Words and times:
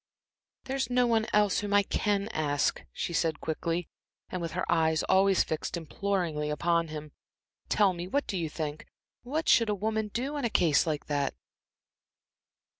"There's 0.63 0.89
no 0.89 1.05
one 1.05 1.27
else 1.31 1.59
whom 1.59 1.75
I 1.75 1.83
can 1.83 2.27
ask," 2.29 2.81
she 2.91 3.13
said 3.13 3.39
quickly, 3.39 3.87
and 4.31 4.41
with 4.41 4.53
her 4.53 4.65
eyes 4.67 5.03
always 5.03 5.43
fixed 5.43 5.77
imploringly 5.77 6.49
upon 6.49 6.87
him. 6.87 7.11
"Tell 7.69 7.93
me 7.93 8.07
what 8.07 8.33
you 8.33 8.49
think. 8.49 8.87
What 9.21 9.47
should 9.47 9.69
a 9.69 9.75
woman 9.75 10.07
do 10.07 10.37
in 10.37 10.43
a 10.43 10.49
case 10.49 10.87
like 10.87 11.05
that?" 11.05 11.35